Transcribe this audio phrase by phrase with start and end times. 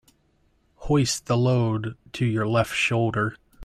[0.87, 3.35] Hoist the load to your left shoulder.